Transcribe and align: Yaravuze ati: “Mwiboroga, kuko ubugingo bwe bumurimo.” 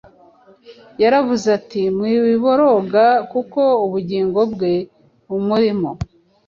Yaravuze 1.01 1.47
ati: 1.57 1.81
“Mwiboroga, 1.95 3.05
kuko 3.31 3.61
ubugingo 3.85 4.39
bwe 4.53 4.73
bumurimo.” 5.29 5.91